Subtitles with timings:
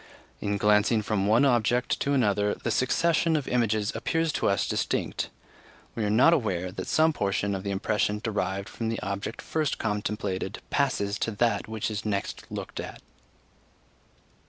[0.39, 5.29] In glancing from one object to another, the succession of images appears to us distinct;
[5.93, 9.77] we are not aware that some portion of the impression derived from the object first
[9.77, 12.99] contemplated passes to that which is next looked at.